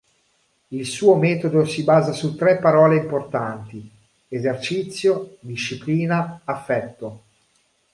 Il 0.69 0.87
suo 0.87 1.13
metodo 1.13 1.63
si 1.63 1.83
basa 1.83 2.11
su 2.11 2.33
tre 2.33 2.57
parole 2.57 2.95
importanti: 2.97 3.87
esercizio, 4.29 5.37
disciplina, 5.41 6.41
affetto. 6.43 7.21